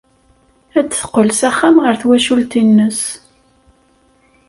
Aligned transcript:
Ad 0.77 0.87
teqqel 0.87 1.29
s 1.39 1.41
axxam, 1.49 1.75
ɣer 1.83 1.95
twacult-nnes. 2.01 3.01